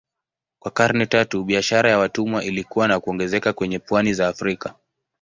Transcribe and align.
Kwa 0.59 0.71
karne 0.71 1.05
tatu 1.05 1.43
biashara 1.43 1.89
ya 1.89 1.97
watumwa 1.99 2.43
ilikua 2.43 2.87
na 2.87 2.99
kuongezeka 2.99 3.53
kwenye 3.53 3.79
pwani 3.79 4.13
za 4.13 4.27
Afrika. 4.27 4.75